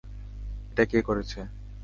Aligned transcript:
এটা 0.71 0.83
কে 0.85 0.99
করেছে? 1.07 1.39